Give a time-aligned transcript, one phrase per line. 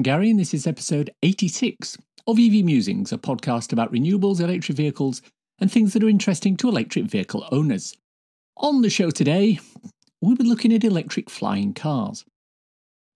[0.00, 4.74] I'm Gary, and this is episode 86 of EV Musings, a podcast about renewables, electric
[4.74, 5.20] vehicles,
[5.58, 7.94] and things that are interesting to electric vehicle owners.
[8.56, 9.58] On the show today,
[10.22, 12.24] we'll be looking at electric flying cars.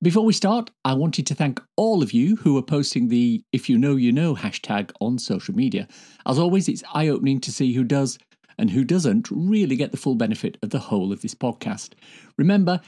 [0.03, 3.71] Before we start, I wanted to thank all of you who are posting the If
[3.71, 5.89] You Know You Know hashtag on social media.
[6.27, 8.19] As always, it's eye opening to see who does
[8.59, 11.95] and who doesn't really get the full benefit of the whole of this podcast.
[12.37, 12.79] Remember,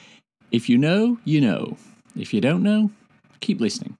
[0.53, 1.79] if you know, you know.
[2.15, 2.91] If you don't know,
[3.41, 3.97] keep listening.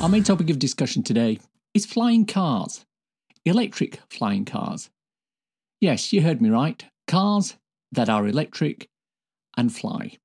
[0.00, 1.38] Our main topic of discussion today
[1.72, 2.84] is flying cars,
[3.44, 4.90] electric flying cars.
[5.80, 6.84] Yes, you heard me right.
[7.06, 7.56] Cars
[7.92, 8.88] that are electric
[9.56, 10.18] and fly.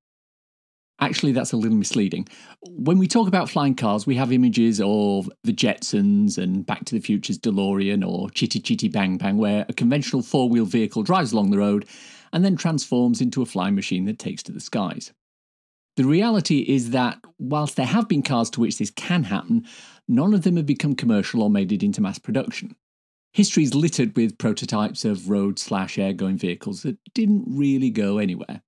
[1.02, 2.28] Actually, that's a little misleading.
[2.68, 6.96] When we talk about flying cars, we have images of the Jetsons and Back to
[6.96, 11.32] the Future's DeLorean or Chitty Chitty Bang Bang, where a conventional four wheel vehicle drives
[11.32, 11.86] along the road
[12.34, 15.14] and then transforms into a flying machine that takes to the skies.
[15.98, 19.66] The reality is that, whilst there have been cars to which this can happen,
[20.08, 22.76] none of them have become commercial or made it into mass production.
[23.34, 28.18] History is littered with prototypes of road slash air going vehicles that didn't really go
[28.18, 28.62] anywhere.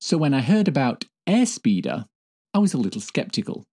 [0.00, 2.06] So when I heard about Airspeeder,
[2.52, 3.64] I was a little skeptical.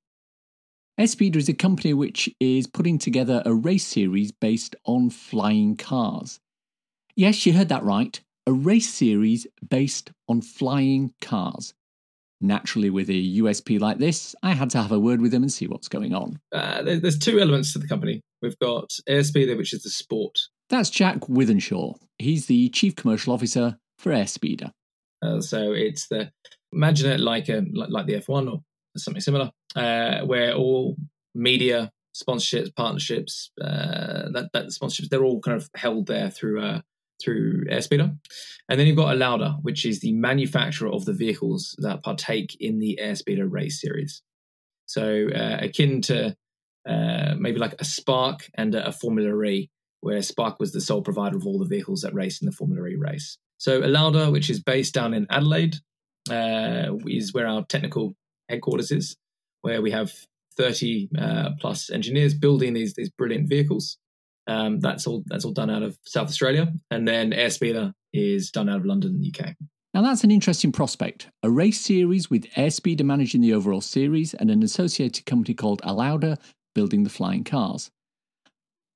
[0.99, 6.39] Airspeeder is a company which is putting together a race series based on flying cars.
[7.15, 8.19] Yes, you heard that right.
[8.47, 11.73] A race series based on flying cars.
[12.41, 15.53] Naturally, with a USP like this, I had to have a word with them and
[15.53, 16.39] see what's going on.
[16.51, 18.21] Uh, there's two elements to the company.
[18.41, 20.39] We've got Airspeeder, which is the sport.
[20.69, 21.99] That's Jack Withenshaw.
[22.17, 24.71] He's the Chief Commercial Officer for Airspeeder.
[25.21, 26.31] Uh, so it's the
[26.73, 28.61] imagine it like a like, like the F1 or
[28.97, 30.95] something similar, uh, where all
[31.35, 36.81] media sponsorships, partnerships, uh, that that sponsorships, they're all kind of held there through uh,
[37.23, 38.15] through Airspeeder.
[38.69, 42.79] And then you've got Alauda, which is the manufacturer of the vehicles that partake in
[42.79, 44.21] the Airspeeder race series.
[44.85, 46.35] So uh, akin to
[46.87, 49.69] uh, maybe like a Spark and a Formula E,
[50.01, 52.87] where Spark was the sole provider of all the vehicles that race in the Formula
[52.87, 53.37] E race.
[53.57, 55.75] So Alauda, which is based down in Adelaide,
[56.29, 58.15] uh, is where our technical
[58.49, 59.15] headquarters is,
[59.61, 60.11] where we have
[60.57, 63.97] 30 uh, plus engineers building these these brilliant vehicles.
[64.51, 65.23] Um, that's all.
[65.27, 69.23] That's all done out of South Australia, and then Airspeeder is done out of London,
[69.25, 69.55] UK.
[69.93, 71.29] Now that's an interesting prospect.
[71.43, 76.37] A race series with Airspeeder managing the overall series, and an associated company called Alauda
[76.75, 77.91] building the flying cars.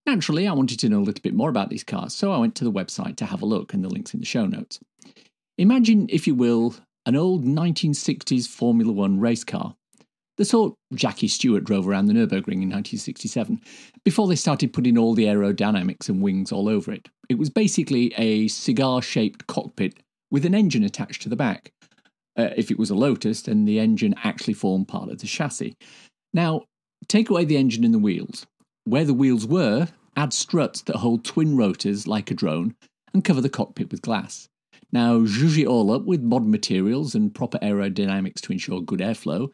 [0.06, 2.56] Naturally, I wanted to know a little bit more about these cars, so I went
[2.56, 4.80] to the website to have a look, and the links in the show notes.
[5.58, 9.76] Imagine, if you will, an old 1960s Formula One race car
[10.38, 13.62] the sort Jackie Stewart drove around the Nürburgring in 1967,
[14.04, 17.08] before they started putting all the aerodynamics and wings all over it.
[17.30, 19.96] It was basically a cigar shaped cockpit
[20.32, 21.72] with an engine attached to the back.
[22.38, 25.76] Uh, if it was a Lotus, then the engine actually formed part of the chassis.
[26.34, 26.64] Now,
[27.08, 28.46] take away the engine and the wheels.
[28.84, 29.88] Where the wheels were,
[30.18, 32.76] add struts that hold twin rotors like a drone
[33.14, 34.50] and cover the cockpit with glass.
[34.92, 39.50] Now, zhuzh it all up with modern materials and proper aerodynamics to ensure good airflow,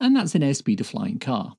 [0.00, 1.56] and that's an airspeeder flying car.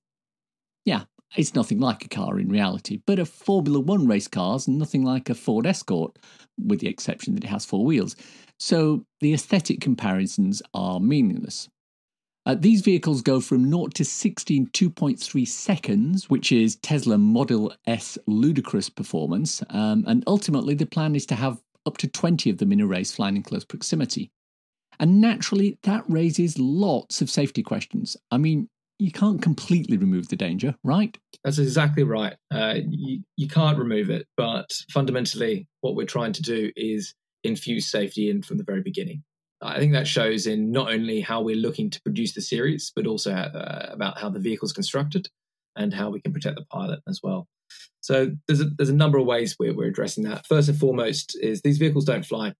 [0.85, 1.03] Yeah,
[1.37, 5.29] it's nothing like a car in reality, but a Formula One race car's nothing like
[5.29, 6.17] a Ford Escort,
[6.57, 8.15] with the exception that it has four wheels.
[8.59, 11.69] So the aesthetic comparisons are meaningless.
[12.45, 17.71] Uh, these vehicles go from 0 to 60 in 2.3 seconds, which is Tesla Model
[17.85, 22.57] S ludicrous performance, um, and ultimately the plan is to have up to 20 of
[22.57, 24.31] them in a race flying in close proximity.
[25.01, 28.15] And naturally, that raises lots of safety questions.
[28.29, 28.69] I mean,
[28.99, 31.17] you can't completely remove the danger, right?
[31.43, 32.35] That's exactly right.
[32.53, 37.89] Uh, you, you can't remove it, but fundamentally, what we're trying to do is infuse
[37.89, 39.23] safety in from the very beginning.
[39.63, 43.07] I think that shows in not only how we're looking to produce the series, but
[43.07, 45.27] also uh, about how the vehicle is constructed
[45.75, 47.47] and how we can protect the pilot as well.
[48.01, 50.45] So there's a, there's a number of ways we're, we're addressing that.
[50.45, 52.53] First and foremost is these vehicles don't fly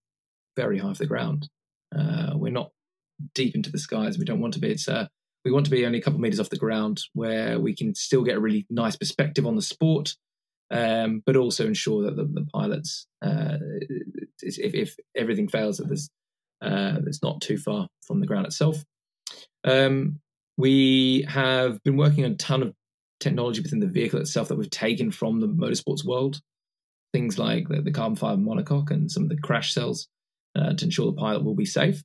[0.56, 1.48] very high off the ground.
[1.96, 2.72] Uh, we're not
[3.34, 4.18] deep into the skies.
[4.18, 4.72] We don't want to be.
[4.72, 5.08] It's uh,
[5.44, 7.96] we want to be only a couple of meters off the ground where we can
[7.96, 10.16] still get a really nice perspective on the sport,
[10.70, 13.58] um, but also ensure that the, the pilots, uh,
[14.42, 16.10] if, if, everything fails, that there's
[16.62, 18.84] uh, it's not too far from the ground itself.
[19.64, 20.20] Um,
[20.58, 22.74] we have been working on a ton of
[23.20, 26.40] technology within the vehicle itself that we've taken from the motorsports world.
[27.14, 30.08] Things like the, the carbon fiber monocoque and some of the crash cells
[30.56, 32.04] uh, to ensure the pilot will be safe.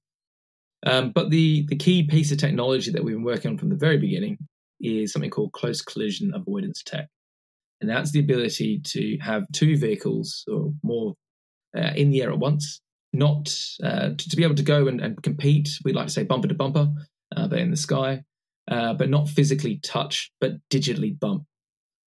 [0.85, 3.77] Um, but the, the key piece of technology that we've been working on from the
[3.77, 4.39] very beginning
[4.81, 7.09] is something called close collision avoidance tech.
[7.81, 11.15] And that's the ability to have two vehicles or more
[11.77, 12.81] uh, in the air at once,
[13.13, 15.69] not uh, to, to, be able to go and, and, compete.
[15.85, 16.89] We like to say bumper to bumper,
[17.37, 18.23] uh, but in the sky.
[18.71, 21.45] uh, but not physically touch, but digitally bump.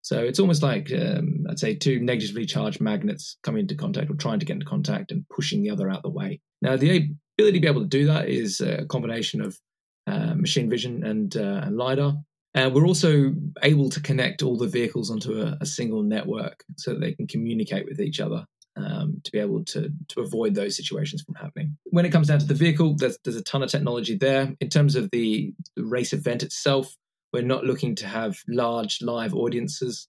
[0.09, 4.15] So it's almost like um, I'd say two negatively charged magnets coming into contact or
[4.15, 6.41] trying to get into contact and pushing the other out the way.
[6.63, 9.59] Now the ability to be able to do that is a combination of
[10.07, 12.15] uh, machine vision and, uh, and lidar.
[12.55, 16.93] And we're also able to connect all the vehicles onto a, a single network so
[16.93, 18.47] that they can communicate with each other
[18.77, 21.77] um, to be able to to avoid those situations from happening.
[21.83, 24.55] When it comes down to the vehicle, there's there's a ton of technology there.
[24.59, 26.95] In terms of the, the race event itself,
[27.33, 30.07] we're not looking to have large live audiences.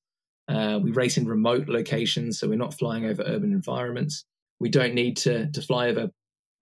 [0.48, 4.24] Uh, we race in remote locations, so we're not flying over urban environments.
[4.58, 6.10] We don't need to to fly over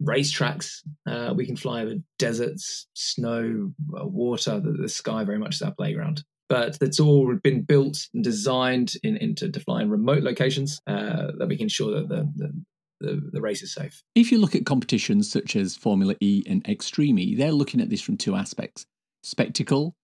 [0.02, 0.82] racetracks.
[1.08, 4.60] Uh, we can fly over deserts, snow, uh, water.
[4.60, 8.94] The, the, sky very much is our playground but that's all been built and designed
[9.02, 12.64] in, into to fly in remote locations uh, that we can ensure that the, the
[13.00, 14.02] the, the, race is safe.
[14.16, 17.90] If you look at competitions such as Formula E and Extreme E, they're looking at
[17.90, 18.86] this from two aspects
[19.22, 19.94] spectacle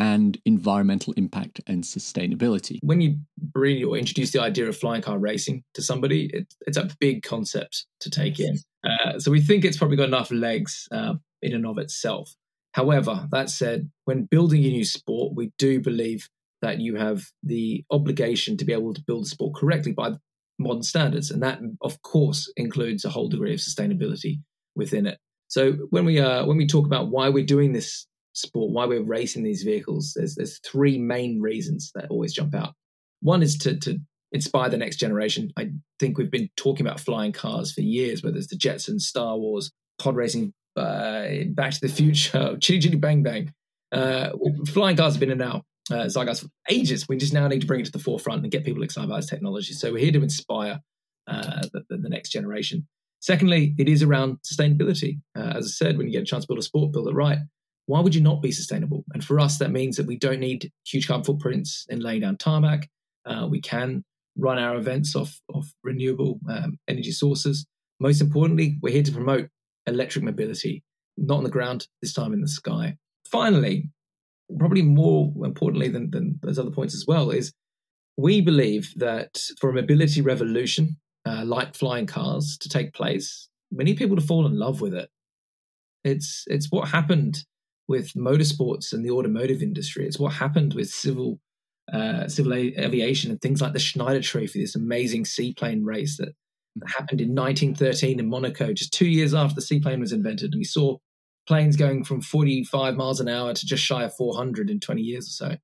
[0.00, 2.78] and environmental impact and sustainability.
[2.82, 6.78] When you bring or introduce the idea of flying car racing to somebody, it, it's
[6.78, 8.58] a big concept to take in.
[8.82, 12.34] Uh, so we think it's probably got enough legs uh, in and of itself.
[12.72, 16.30] However, that said, when building a new sport, we do believe
[16.62, 20.12] that you have the obligation to be able to build the sport correctly by
[20.58, 21.30] modern standards.
[21.30, 24.40] And that, of course, includes a whole degree of sustainability
[24.74, 25.18] within it.
[25.48, 29.02] So when we uh, when we talk about why we're doing this sport, why we're
[29.02, 32.74] racing these vehicles, there's there's three main reasons that always jump out.
[33.20, 33.98] One is to to
[34.32, 35.50] inspire the next generation.
[35.56, 39.36] I think we've been talking about flying cars for years, whether it's the Jetsons, Star
[39.36, 43.52] Wars, pod racing uh, Back to the Future, Chitty Chitty Bang Bang.
[43.92, 44.30] Uh,
[44.66, 45.62] flying cars have been in now.
[45.90, 47.08] Uh, Zeitgeist for ages.
[47.08, 49.16] We just now need to bring it to the forefront and get people excited about
[49.16, 49.72] this technology.
[49.72, 50.80] So we're here to inspire
[51.26, 52.86] uh, the, the, next generation.
[53.18, 55.20] Secondly, it is around sustainability.
[55.36, 57.14] Uh, as I said, when you get a chance to build a sport, build it
[57.14, 57.38] right.
[57.90, 59.04] Why would you not be sustainable?
[59.14, 62.36] And for us, that means that we don't need huge carbon footprints in laying down
[62.36, 62.88] tarmac.
[63.26, 64.04] Uh, we can
[64.38, 65.40] run our events off,
[65.82, 67.66] renewable um, energy sources.
[67.98, 69.48] Most importantly, we're here to promote
[69.88, 70.84] electric mobility,
[71.16, 72.96] not on the ground, this time in the sky.
[73.26, 73.88] Finally,
[74.56, 77.52] probably more importantly than, than those other points as well, is
[78.16, 80.96] we believe that for a mobility revolution,
[81.26, 84.94] uh, like flying cars, to take place, we need people to fall in love with
[84.94, 85.10] it.
[86.04, 87.44] It's it's what happened
[87.90, 90.06] with motorsports and the automotive industry.
[90.06, 91.40] It's what happened with civil
[91.92, 96.32] uh, civil aviation and things like the Schneider Trophy, this amazing seaplane race that
[96.76, 100.52] that happened in 1913 in Monaco, just two years after the seaplane was invented.
[100.52, 100.98] And we saw
[101.48, 105.26] planes going from 45 miles an hour to just shy of 400 in 20 years
[105.26, 105.56] or so.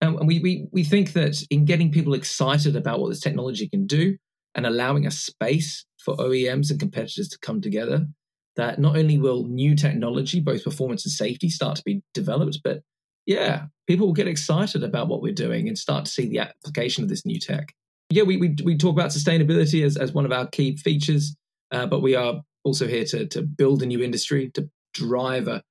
[0.00, 3.86] And we, we, we think that in getting people excited about what this technology can
[3.86, 4.16] do
[4.54, 8.06] and allowing a space for OEMs and competitors to come together,
[8.56, 12.82] that not only will new technology, both performance and safety, start to be developed, but
[13.26, 17.02] yeah, people will get excited about what we're doing and start to see the application
[17.02, 17.72] of this new tech
[18.10, 21.36] yeah, we, we, we talk about sustainability as, as one of our key features,
[21.72, 25.62] uh, but we are also here to, to build a new industry, to drive a,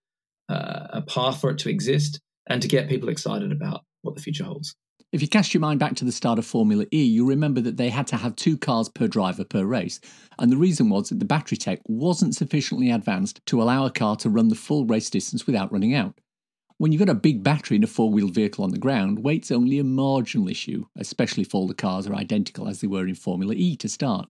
[0.49, 4.21] uh, a path for it to exist, and to get people excited about what the
[4.21, 4.75] future holds.
[5.13, 7.77] If you cast your mind back to the start of Formula E, you'll remember that
[7.77, 10.01] they had to have two cars per driver per race.
[10.39, 14.15] And the reason was that the battery tech wasn't sufficiently advanced to allow a car
[14.17, 16.19] to run the full race distance without running out.
[16.79, 19.51] When you've got a big battery in a four wheeled vehicle on the ground, weight's
[19.51, 23.13] only a marginal issue, especially if all the cars are identical as they were in
[23.13, 24.27] Formula E to start.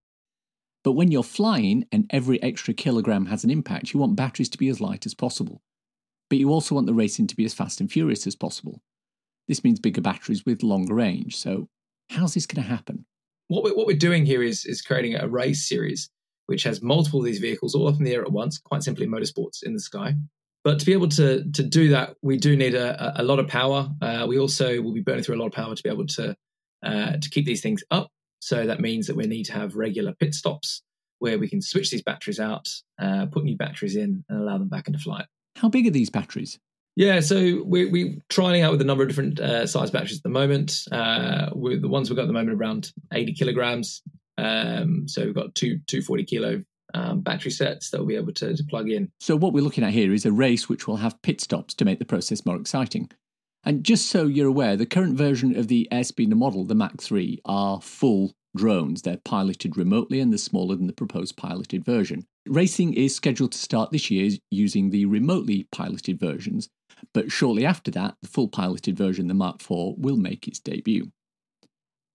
[0.83, 4.57] But when you're flying and every extra kilogram has an impact, you want batteries to
[4.57, 5.61] be as light as possible.
[6.29, 8.81] But you also want the racing to be as fast and furious as possible.
[9.47, 11.37] This means bigger batteries with longer range.
[11.37, 11.67] So,
[12.09, 13.05] how's this going to happen?
[13.47, 16.09] What we're, what we're doing here is, is creating a race series
[16.47, 19.07] which has multiple of these vehicles all up in the air at once, quite simply
[19.07, 20.13] motorsports in the sky.
[20.63, 23.47] But to be able to to do that, we do need a, a lot of
[23.47, 23.89] power.
[24.01, 26.35] Uh, we also will be burning through a lot of power to be able to
[26.83, 28.09] uh, to keep these things up.
[28.39, 30.81] So that means that we need to have regular pit stops
[31.19, 32.69] where we can switch these batteries out,
[32.99, 35.25] uh, put new batteries in, and allow them back into flight.
[35.55, 36.59] How big are these batteries?
[36.95, 40.23] Yeah, so we're, we're trying out with a number of different uh, size batteries at
[40.23, 40.83] the moment.
[40.91, 44.03] Uh, the ones we've got at the moment are around 80 kilograms.
[44.37, 48.55] Um, so we've got two 240 kilo um, battery sets that we'll be able to,
[48.55, 49.11] to plug in.
[49.19, 51.85] So, what we're looking at here is a race which will have pit stops to
[51.85, 53.09] make the process more exciting.
[53.65, 57.39] And just so you're aware, the current version of the Airspeeder model, the Mark 3,
[57.45, 59.01] are full drones.
[59.01, 62.25] They're piloted remotely and they're smaller than the proposed piloted version.
[62.45, 66.67] Racing is scheduled to start this year using the remotely piloted versions,
[67.13, 71.11] but shortly after that, the full piloted version, the Mark 4, will make its debut.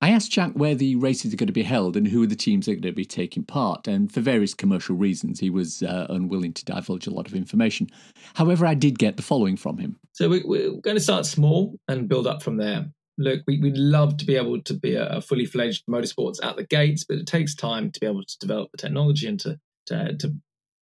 [0.00, 2.36] I asked Jack where the races are going to be held and who are the
[2.36, 5.82] teams that are going to be taking part, and for various commercial reasons, he was
[5.82, 7.88] uh, unwilling to divulge a lot of information.
[8.34, 9.96] However, I did get the following from him.
[10.12, 12.86] So we, are going to start small and build up from there.
[13.20, 16.54] Look, we, would love to be able to be a, a fully fledged motorsports at
[16.54, 19.58] the gates, but it takes time to be able to develop the technology and to
[19.88, 20.34] to, to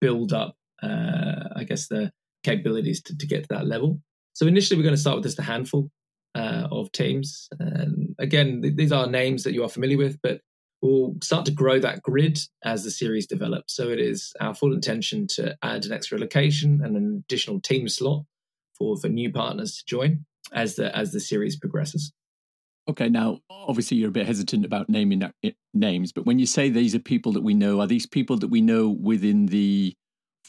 [0.02, 2.12] build up, uh, I guess, the
[2.46, 4.00] capabilities to, to get to that level.
[4.34, 5.90] So initially, we're going to start with just a handful
[6.36, 7.48] uh, of teams.
[7.60, 10.42] And again, th- these are names that you are familiar with, but
[10.82, 13.76] we'll start to grow that grid as the series develops.
[13.76, 17.88] So it is our full intention to add an extra location and an additional team
[17.88, 18.24] slot
[18.78, 22.12] for for new partners to join as the as the series progresses.
[22.88, 25.24] Okay, now obviously you're a bit hesitant about naming
[25.74, 28.50] names, but when you say these are people that we know, are these people that
[28.50, 29.96] we know within the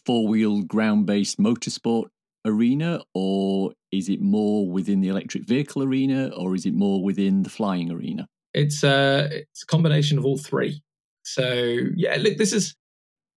[0.06, 2.06] four wheel ground based motorsport
[2.44, 7.42] arena, or is it more within the electric vehicle arena, or is it more within
[7.42, 8.26] the flying arena?
[8.54, 10.82] It's a uh, it's a combination of all three.
[11.22, 12.74] So yeah, look, this is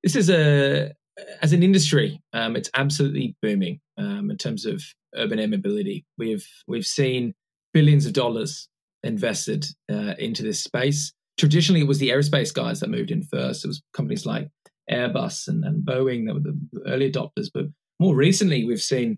[0.04, 0.94] this is a
[1.42, 4.84] as an industry, um, it's absolutely booming um, in terms of
[5.16, 6.06] urban air mobility.
[6.18, 7.34] We've we've seen
[7.74, 8.68] billions of dollars
[9.04, 11.14] invested uh, into this space.
[11.38, 13.64] Traditionally, it was the aerospace guys that moved in first.
[13.64, 14.50] It was companies like
[14.92, 17.66] Airbus and, and Boeing that were the early adopters, but
[18.00, 19.18] more recently, we've seen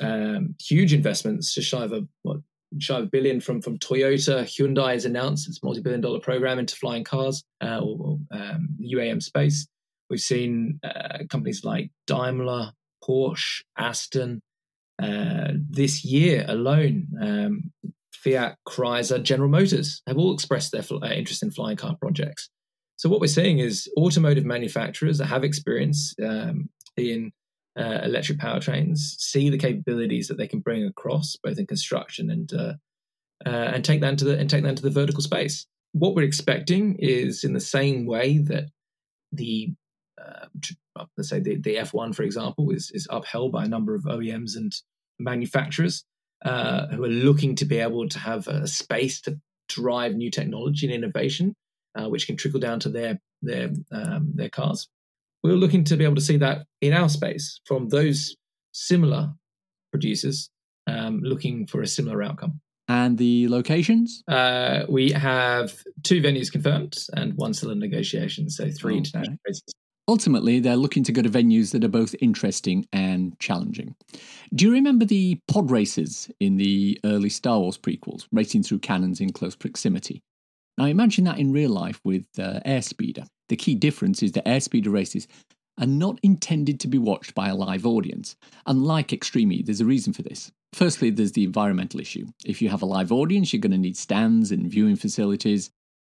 [0.00, 2.38] um, huge investments, just shy of a what,
[2.78, 4.42] shy of a billion from from Toyota.
[4.42, 9.66] Hyundai has announced its multi-billion dollar program into flying cars uh, or, um, UAM space.
[10.10, 14.40] We've seen uh, companies like Daimler, Porsche, Aston.
[15.02, 17.70] Uh, this year alone, um,
[18.14, 22.48] Fiat, Chrysler, General Motors have all expressed their uh, interest in flying car projects.
[22.96, 27.32] So what we're seeing is automotive manufacturers that have experience um, in
[27.78, 32.52] uh, electric powertrains see the capabilities that they can bring across, both in construction and
[32.54, 32.72] uh,
[33.44, 35.66] uh, and take that into the and take that into the vertical space.
[35.92, 38.70] What we're expecting is in the same way that
[39.30, 39.74] the
[40.18, 40.46] uh,
[41.16, 44.56] let's say the, the F1, for example, is is upheld by a number of OEMs
[44.56, 44.72] and
[45.18, 46.04] manufacturers
[46.44, 49.38] uh, who are looking to be able to have a space to
[49.68, 51.54] drive new technology and innovation,
[51.96, 54.88] uh, which can trickle down to their their um, their cars
[55.46, 58.36] we are looking to be able to see that in our space from those
[58.72, 59.32] similar
[59.92, 60.50] producers
[60.88, 62.60] um, looking for a similar outcome.
[62.88, 64.24] And the locations?
[64.28, 68.98] Uh, we have two venues confirmed and one still in negotiation, so three okay.
[68.98, 69.62] international races.
[70.08, 73.96] Ultimately, they're looking to go to venues that are both interesting and challenging.
[74.54, 79.20] Do you remember the pod races in the early Star Wars prequels, racing through cannons
[79.20, 80.22] in close proximity?
[80.78, 83.26] Now imagine that in real life with uh, Airspeeder.
[83.48, 85.26] The key difference is that Airspeeder races
[85.78, 88.36] are not intended to be watched by a live audience.
[88.66, 90.50] Unlike Extreme E, there's a reason for this.
[90.72, 92.26] Firstly, there's the environmental issue.
[92.44, 95.70] If you have a live audience, you're going to need stands and viewing facilities.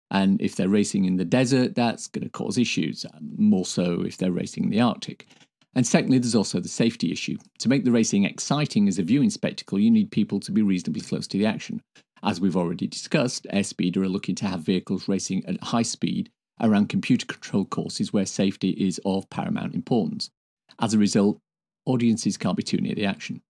[0.09, 4.01] And if they're racing in the desert, that's going to cause issues, um, more so
[4.01, 5.27] if they're racing in the Arctic.
[5.73, 7.37] And secondly, there's also the safety issue.
[7.59, 11.01] To make the racing exciting as a viewing spectacle, you need people to be reasonably
[11.01, 11.81] close to the action.
[12.23, 16.29] As we've already discussed, Airspeeder are looking to have vehicles racing at high speed
[16.61, 20.29] around computer controlled courses where safety is of paramount importance.
[20.79, 21.39] As a result,
[21.85, 23.41] audiences can't be too near the action.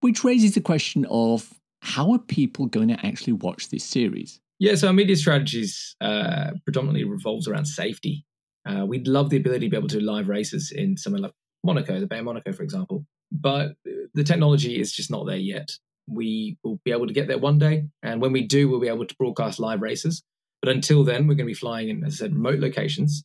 [0.00, 1.52] Which raises the question of
[1.82, 4.40] how are people going to actually watch this series?
[4.60, 8.24] Yeah, so our media strategies uh, predominantly revolves around safety.
[8.64, 11.32] Uh, we'd love the ability to be able to live races in somewhere like
[11.64, 13.04] Monaco, the Bay of Monaco, for example.
[13.32, 13.72] But
[14.14, 15.72] the technology is just not there yet
[16.06, 17.84] we will be able to get there one day.
[18.02, 20.22] And when we do, we'll be able to broadcast live races.
[20.60, 23.24] But until then, we're going to be flying in, as I said, remote locations,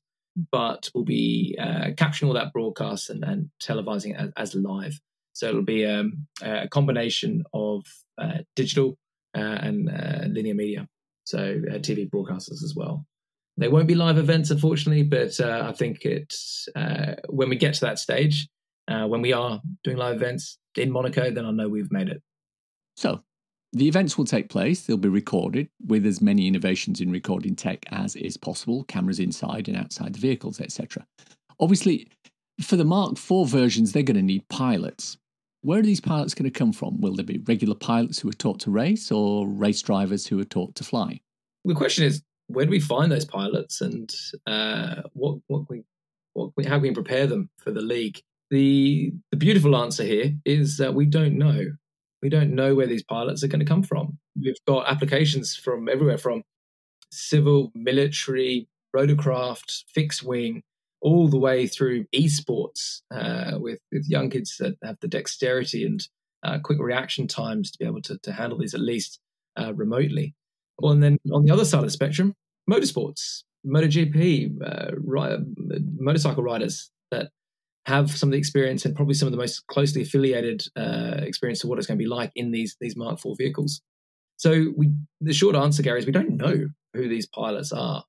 [0.52, 5.00] but we'll be uh, capturing all that broadcast and, and televising it as, as, live.
[5.34, 7.86] So it'll be um, a combination of
[8.18, 8.98] uh, digital
[9.38, 10.88] uh, and uh, linear media,
[11.24, 13.06] so uh, TV broadcasters as well.
[13.58, 16.68] They won't be live events, unfortunately, but uh, I think it's
[17.28, 18.48] when we get to that stage,
[18.88, 22.22] when we are doing live events in Monaco, then I know we've made it.
[23.00, 23.24] So,
[23.72, 27.86] the events will take place, they'll be recorded with as many innovations in recording tech
[27.94, 31.06] as is possible, cameras inside and outside the vehicles, etc.
[31.62, 32.10] Obviously,
[32.62, 35.18] for the Mark IV versions, they're going to need pilots.
[35.62, 37.00] Where are these pilots going to come from?
[37.00, 40.46] Will there be regular pilots who are taught to race or race drivers who are
[40.46, 41.22] taught to fly?
[41.64, 44.14] The question is, where do we find those pilots and
[44.46, 45.84] uh, what, what, we,
[46.34, 48.20] what we, how can we prepare them for the league?
[48.50, 51.68] The, the beautiful answer here is that we don't know
[52.22, 54.18] we don't know where these pilots are going to come from.
[54.42, 56.44] We've got applications from everywhere from
[57.12, 60.64] civil, military, rotorcraft, fixed wing,
[61.02, 66.08] all the way through esports uh, with, with young kids that have the dexterity and
[66.44, 69.20] uh, quick reaction times to be able to, to handle these at least
[69.60, 70.36] uh, remotely.
[70.82, 72.36] And then on the other side of the spectrum,
[72.70, 75.40] motorsports, MotoGP, uh, ride,
[75.98, 77.32] motorcycle riders that
[77.86, 81.60] have some of the experience and probably some of the most closely affiliated uh, experience
[81.60, 83.82] to what it's going to be like in these these Mark IV vehicles.
[84.38, 88.04] So we, the short answer, Gary, is we don't know who these pilots are,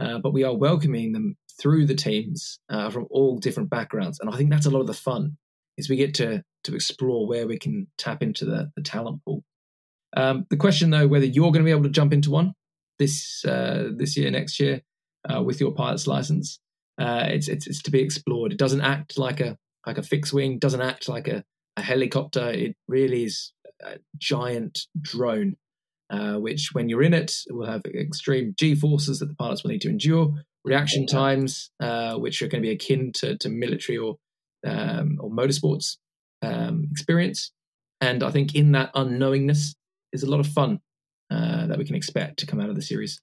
[0.00, 4.30] uh, but we are welcoming them through the teams uh, from all different backgrounds, and
[4.30, 5.38] I think that's a lot of the fun.
[5.78, 9.42] Is we get to to explore where we can tap into the, the talent pool.
[10.16, 12.54] Um, the question, though, whether you're going to be able to jump into one
[12.98, 14.82] this uh, this year, next year,
[15.28, 16.60] uh, with your pilot's license,
[16.98, 18.52] uh, it's, it's it's to be explored.
[18.52, 19.56] It doesn't act like a
[19.86, 21.44] like a fixed wing, doesn't act like a,
[21.76, 22.50] a helicopter.
[22.50, 25.56] It really is a giant drone,
[26.10, 29.70] uh, which when you're in it, will have extreme G forces that the pilots will
[29.70, 30.34] need to endure,
[30.64, 34.18] reaction times, uh, which are going to be akin to, to military or
[34.64, 35.96] um, or motorsports
[36.42, 37.52] um, experience.
[38.00, 39.74] And I think in that unknowingness
[40.12, 40.80] is a lot of fun
[41.30, 43.20] uh, that we can expect to come out of the series.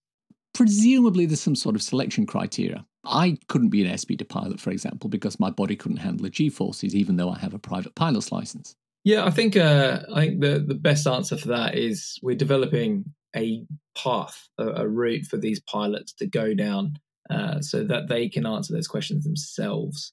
[0.60, 2.86] Presumably, there's some sort of selection criteria.
[3.06, 6.50] I couldn't be an airspeeder pilot, for example, because my body couldn't handle the G
[6.50, 8.76] forces, even though I have a private pilot's license.
[9.06, 13.06] Yeah, I think uh, I think the the best answer for that is we're developing
[13.34, 13.64] a
[13.98, 17.00] path, a, a route for these pilots to go down,
[17.30, 20.12] uh, so that they can answer those questions themselves.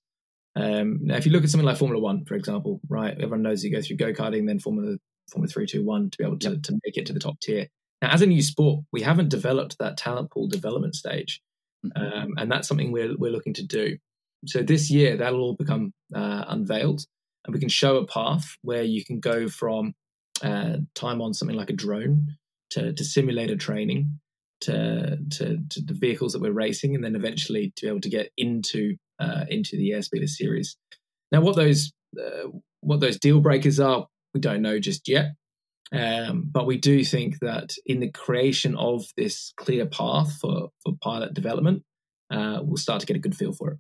[0.55, 3.65] Um, now, if you look at something like Formula One, for example, right, everyone knows
[3.65, 4.97] you go through go karting, then Formula
[5.29, 6.63] Formula Three, Two, One to be able to, yep.
[6.63, 7.67] to make it to the top tier.
[8.03, 11.41] Now, as a new sport, we haven't developed that talent pool development stage,
[11.85, 12.03] mm-hmm.
[12.03, 13.99] um, and that's something we're we're looking to do.
[14.47, 17.05] So this year, that'll all become uh, unveiled,
[17.45, 19.95] and we can show a path where you can go from
[20.43, 22.37] uh, time on something like a drone
[22.71, 24.19] to, to simulator training
[24.61, 28.11] to, to, to the vehicles that we're racing, and then eventually to be able to
[28.11, 30.77] get into uh, into the Airspeeder series.
[31.33, 32.49] Now, what those uh,
[32.81, 35.33] what those deal breakers are, we don't know just yet.
[35.93, 40.95] Um, but we do think that in the creation of this clear path for, for
[41.01, 41.83] pilot development,
[42.31, 43.79] uh, we'll start to get a good feel for it.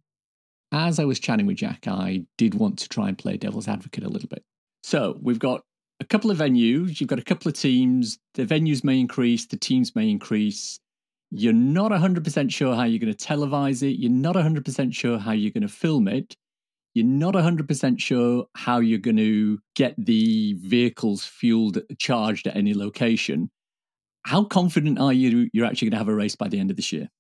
[0.73, 4.05] As I was chatting with Jack, I did want to try and play devil's advocate
[4.05, 4.45] a little bit.
[4.83, 5.63] So we've got
[6.01, 9.57] a couple of venues, you've got a couple of teams, the venues may increase, the
[9.57, 10.79] teams may increase.
[11.31, 13.99] You're not 100% sure how you're going to televise it.
[13.99, 16.37] You're not 100% sure how you're going to film it.
[16.97, 22.73] You're not 100% sure how you're going to get the vehicles fueled, charged at any
[22.73, 23.51] location.
[24.25, 26.77] How confident are you you're actually going to have a race by the end of
[26.77, 27.11] this year?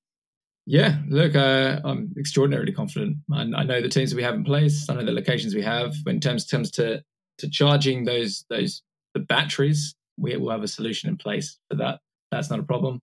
[0.64, 3.18] Yeah, look, uh, I'm extraordinarily confident.
[3.30, 4.88] I, I, know the teams that we have in place.
[4.88, 5.94] I know the locations we have.
[6.04, 7.02] When terms comes to
[7.36, 12.00] to charging those those the batteries, we will have a solution in place for that.
[12.30, 12.98] That's not a problem.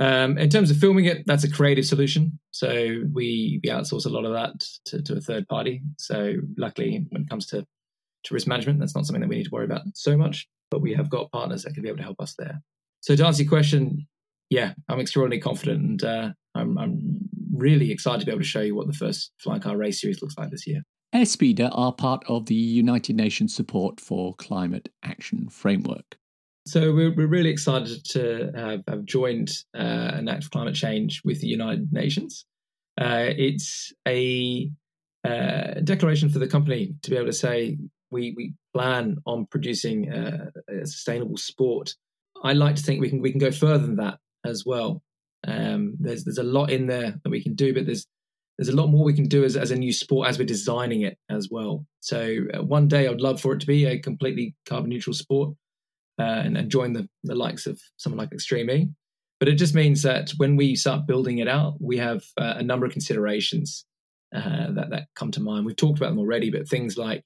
[0.00, 2.38] Um, in terms of filming it, that's a creative solution.
[2.52, 5.82] So we, we outsource a lot of that to, to a third party.
[5.98, 7.66] So luckily, when it comes to,
[8.24, 10.48] to risk management, that's not something that we need to worry about so much.
[10.70, 12.62] But we have got partners that can be able to help us there.
[13.02, 14.06] So to answer your question,
[14.48, 17.18] yeah, I'm extraordinarily confident, and uh, I'm, I'm
[17.54, 20.22] really excited to be able to show you what the first flying car race series
[20.22, 20.82] looks like this year.
[21.14, 26.16] Airspeeder are part of the United Nations Support for Climate Action Framework.
[26.66, 31.22] So we're, we're really excited to have, have joined uh, an act for climate change
[31.24, 32.44] with the United Nations.
[33.00, 34.70] Uh, it's a
[35.24, 37.78] uh, declaration for the company to be able to say
[38.10, 41.94] we, we plan on producing a, a sustainable sport.
[42.42, 45.02] I like to think we can we can go further than that as well.
[45.46, 48.06] Um, there's there's a lot in there that we can do, but there's
[48.58, 51.02] there's a lot more we can do as, as a new sport as we're designing
[51.02, 51.86] it as well.
[52.00, 55.54] So uh, one day I'd love for it to be a completely carbon neutral sport
[56.20, 58.88] uh, and, and, join the, the likes of someone like Extreme E.
[59.38, 62.62] But it just means that when we start building it out, we have uh, a
[62.62, 63.86] number of considerations
[64.36, 65.64] uh, that, that come to mind.
[65.64, 67.22] We've talked about them already, but things like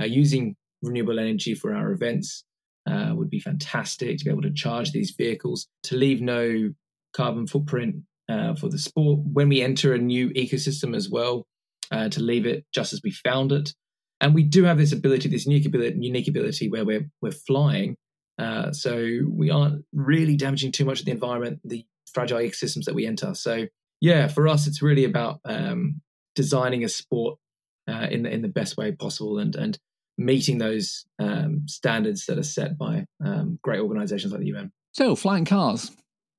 [0.00, 2.44] uh, using renewable energy for our events
[2.90, 6.70] uh, would be fantastic to be able to charge these vehicles, to leave no
[7.12, 7.96] carbon footprint
[8.30, 9.20] uh, for the sport.
[9.30, 11.46] When we enter a new ecosystem as well,
[11.92, 13.74] to leave it just as we found it.
[14.20, 17.96] And we do have this ability, this unique ability, unique ability where we're, we're flying
[18.40, 22.94] uh, so we aren't really damaging too much of the environment, the fragile ecosystems that
[22.94, 23.34] we enter.
[23.34, 23.66] So
[24.00, 26.00] yeah, for us, it's really about um,
[26.34, 27.38] designing a sport
[27.86, 29.78] uh, in the in the best way possible and and
[30.16, 34.72] meeting those um, standards that are set by um, great organisations like the UN.
[34.92, 35.90] So flying cars.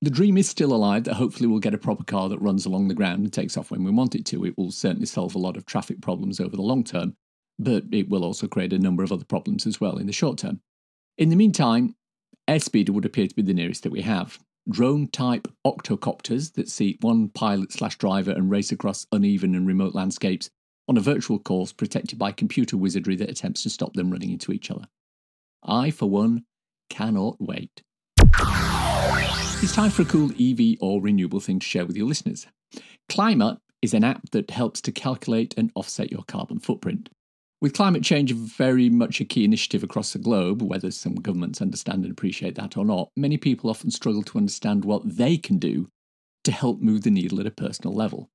[0.03, 2.87] The dream is still alive that hopefully we'll get a proper car that runs along
[2.87, 4.43] the ground and takes off when we want it to.
[4.45, 7.15] It will certainly solve a lot of traffic problems over the long term,
[7.59, 10.39] but it will also create a number of other problems as well in the short
[10.39, 10.61] term.
[11.21, 11.93] In the meantime,
[12.49, 14.39] airspeeder would appear to be the nearest that we have.
[14.67, 19.93] Drone type octocopters that seat one pilot slash driver and race across uneven and remote
[19.93, 20.49] landscapes
[20.87, 24.51] on a virtual course protected by computer wizardry that attempts to stop them running into
[24.51, 24.85] each other.
[25.61, 26.45] I, for one,
[26.89, 27.83] cannot wait.
[28.17, 32.47] It's time for a cool EV or renewable thing to share with your listeners.
[33.11, 37.09] Klima is an app that helps to calculate and offset your carbon footprint.
[37.61, 42.03] With climate change very much a key initiative across the globe, whether some governments understand
[42.03, 45.87] and appreciate that or not, many people often struggle to understand what they can do
[46.43, 48.29] to help move the needle at a personal level.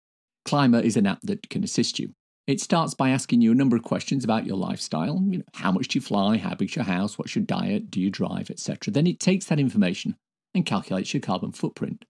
[0.47, 2.13] Klima is an app that can assist you.
[2.47, 5.21] It starts by asking you a number of questions about your lifestyle.
[5.29, 6.37] You know, how much do you fly?
[6.37, 7.19] How big's your house?
[7.19, 7.91] What's your diet?
[7.91, 8.49] Do you drive?
[8.49, 8.93] Etc.
[8.93, 10.15] Then it takes that information
[10.55, 12.05] and calculates your carbon footprint.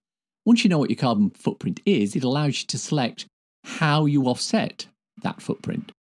[0.45, 3.25] Once you know what your carbon footprint is, it allows you to select
[3.63, 4.85] how you offset
[5.23, 5.91] that footprint.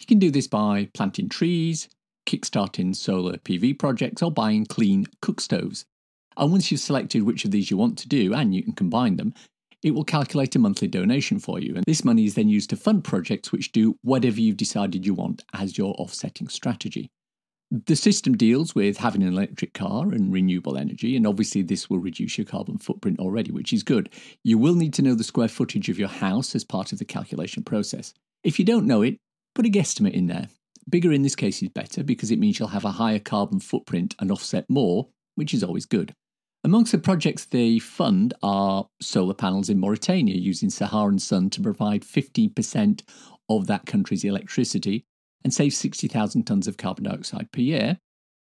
[0.00, 1.88] You can do this by planting trees,
[2.26, 5.84] kickstarting solar PV projects, or buying clean cook stoves.
[6.36, 9.16] And once you've selected which of these you want to do and you can combine
[9.16, 9.34] them,
[9.82, 11.74] it will calculate a monthly donation for you.
[11.74, 15.14] And this money is then used to fund projects which do whatever you've decided you
[15.14, 17.10] want as your offsetting strategy.
[17.70, 22.00] The system deals with having an electric car and renewable energy, and obviously, this will
[22.00, 24.10] reduce your carbon footprint already, which is good.
[24.42, 27.04] You will need to know the square footage of your house as part of the
[27.04, 28.12] calculation process.
[28.42, 29.18] If you don't know it,
[29.54, 30.48] put a guesstimate in there.
[30.88, 34.14] Bigger in this case is better because it means you'll have a higher carbon footprint
[34.18, 36.12] and offset more, which is always good.
[36.62, 42.02] Amongst the projects they fund are solar panels in Mauritania using Saharan sun to provide
[42.02, 43.02] 15%
[43.48, 45.04] of that country's electricity
[45.42, 47.98] and save 60,000 tonnes of carbon dioxide per year.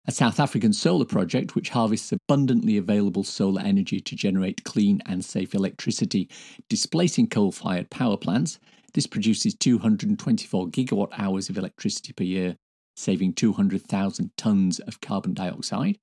[0.07, 5.23] A South African solar project which harvests abundantly available solar energy to generate clean and
[5.23, 6.29] safe electricity,
[6.67, 8.59] displacing coal fired power plants.
[8.93, 12.55] This produces 224 gigawatt hours of electricity per year,
[12.95, 15.97] saving 200,000 tonnes of carbon dioxide.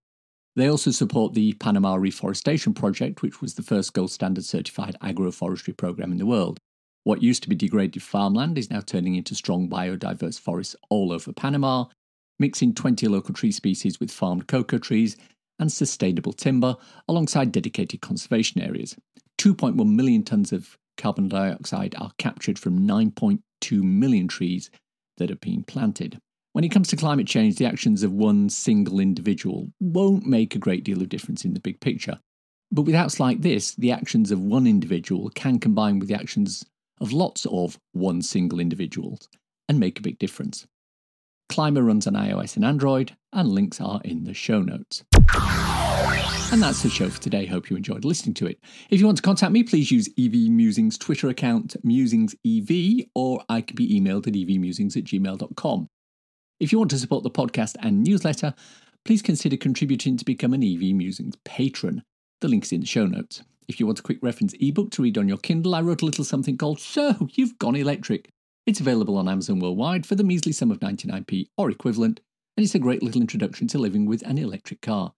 [0.54, 5.76] They also support the Panama Reforestation Project, which was the first gold standard certified agroforestry
[5.76, 6.58] program in the world.
[7.04, 11.32] What used to be degraded farmland is now turning into strong biodiverse forests all over
[11.32, 11.84] Panama,
[12.38, 15.16] mixing 20 local tree species with farmed cocoa trees
[15.58, 18.96] and sustainable timber alongside dedicated conservation areas.
[19.38, 24.70] 2.1 million tonnes of carbon dioxide are captured from 9.2 million trees
[25.18, 26.20] that have been planted.
[26.52, 30.58] When it comes to climate change, the actions of one single individual won't make a
[30.58, 32.18] great deal of difference in the big picture.
[32.72, 36.64] But with apps like this, the actions of one individual can combine with the actions
[37.00, 39.28] of lots of one single individuals
[39.68, 40.66] and make a big difference.
[41.50, 45.04] Klima runs on iOS and Android, and links are in the show notes.
[46.52, 47.44] And that's the show for today.
[47.44, 48.58] Hope you enjoyed listening to it.
[48.88, 53.60] If you want to contact me, please use EV Musings Twitter account, MusingsEV, or I
[53.60, 55.88] can be emailed at evmusings at gmail.com.
[56.58, 58.54] If you want to support the podcast and newsletter,
[59.04, 62.02] please consider contributing to become an EV Musings patron.
[62.40, 63.42] The link's in the show notes.
[63.68, 66.06] If you want a quick reference ebook to read on your Kindle, I wrote a
[66.06, 68.30] little something called So You've Gone Electric.
[68.66, 72.20] It's available on Amazon worldwide for the measly sum of 99p or equivalent,
[72.56, 75.12] and it's a great little introduction to living with an electric car.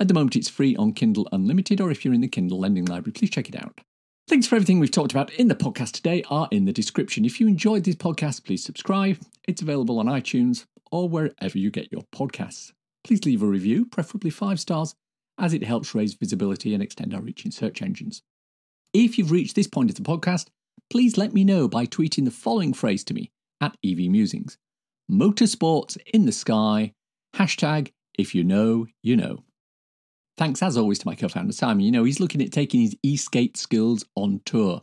[0.00, 2.86] At the moment, it's free on Kindle Unlimited, or if you're in the Kindle Lending
[2.86, 3.82] Library, please check it out.
[4.30, 7.26] Links for everything we've talked about in the podcast today are in the description.
[7.26, 9.18] If you enjoyed this podcast, please subscribe.
[9.46, 12.72] It's available on iTunes or wherever you get your podcasts.
[13.04, 14.94] Please leave a review, preferably five stars,
[15.38, 18.22] as it helps raise visibility and extend our reach in search engines.
[18.94, 20.46] If you've reached this point of the podcast,
[20.88, 24.56] please let me know by tweeting the following phrase to me at EV Musings
[25.10, 26.92] Motorsports in the sky,
[27.36, 29.44] hashtag if you know, you know.
[30.36, 31.84] Thanks as always to my co founder Simon.
[31.84, 34.82] You know, he's looking at taking his e skate skills on tour,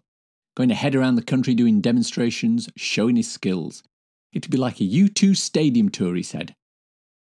[0.55, 3.83] going to head around the country doing demonstrations, showing his skills.
[4.33, 6.53] It'd be like a U2 stadium tour, he said.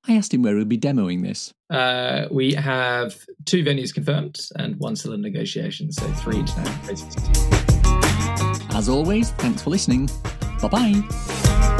[0.06, 1.52] I asked him where he'll be demoing this.
[1.70, 6.80] Uh, we have two venues confirmed and one still in negotiation, so three to now.
[8.70, 10.08] As always, thanks for listening.
[10.60, 11.74] Bye bye.